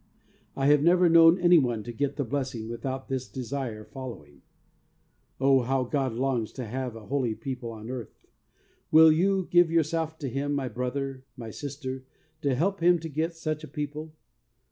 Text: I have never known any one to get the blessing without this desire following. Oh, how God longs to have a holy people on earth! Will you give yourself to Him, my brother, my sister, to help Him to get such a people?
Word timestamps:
I 0.55 0.65
have 0.65 0.81
never 0.81 1.07
known 1.09 1.37
any 1.39 1.59
one 1.59 1.83
to 1.83 1.91
get 1.91 2.15
the 2.15 2.23
blessing 2.23 2.67
without 2.67 3.07
this 3.07 3.27
desire 3.27 3.85
following. 3.85 4.41
Oh, 5.39 5.61
how 5.61 5.83
God 5.83 6.13
longs 6.13 6.51
to 6.53 6.65
have 6.65 6.95
a 6.95 7.05
holy 7.05 7.35
people 7.35 7.69
on 7.71 7.87
earth! 7.87 8.25
Will 8.89 9.11
you 9.11 9.47
give 9.51 9.69
yourself 9.69 10.17
to 10.17 10.27
Him, 10.27 10.53
my 10.53 10.69
brother, 10.69 11.23
my 11.37 11.51
sister, 11.51 12.03
to 12.41 12.55
help 12.55 12.79
Him 12.79 12.97
to 12.97 13.09
get 13.09 13.35
such 13.35 13.63
a 13.63 13.67
people? 13.67 14.15